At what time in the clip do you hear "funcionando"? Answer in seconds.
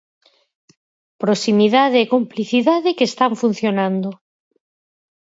3.41-4.09